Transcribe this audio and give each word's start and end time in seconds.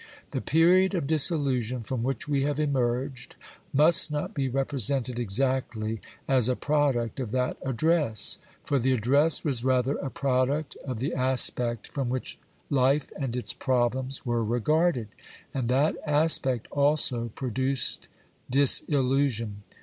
The 0.31 0.41
period 0.41 0.95
of 0.95 1.05
disillusion 1.05 1.83
from 1.83 2.01
which 2.01 2.27
we 2.27 2.41
have 2.41 2.59
emerged 2.59 3.35
must 3.71 4.09
not 4.09 4.33
be 4.33 4.49
represented 4.49 5.19
exactly 5.19 6.01
as 6.27 6.49
a 6.49 6.55
product 6.55 7.19
of 7.19 7.29
that 7.33 7.55
Address, 7.63 8.39
for 8.63 8.79
the 8.79 8.93
Address 8.93 9.43
was 9.43 9.63
rather 9.63 9.97
a 9.97 10.09
product 10.09 10.75
of 10.83 10.97
the 10.97 11.13
aspect 11.13 11.87
from 11.87 12.09
which 12.09 12.39
life 12.71 13.11
and 13.15 13.35
its 13.35 13.53
problems 13.53 14.25
were 14.25 14.43
regarded, 14.43 15.09
and 15.53 15.67
that 15.69 15.95
aspect 16.07 16.65
also 16.71 17.29
produced 17.35 18.07
disillusion. 18.49 19.61